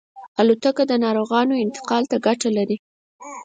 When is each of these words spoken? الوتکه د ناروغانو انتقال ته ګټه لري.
الوتکه 0.39 0.83
د 0.87 0.93
ناروغانو 1.05 1.61
انتقال 1.65 2.03
ته 2.11 2.17
ګټه 2.25 2.49
لري. 2.57 2.77